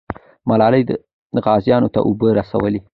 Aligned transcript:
ملالۍ 0.49 0.83
غازیانو 1.45 1.93
ته 1.93 1.99
اوبه 2.07 2.27
رسولې. 2.39 2.79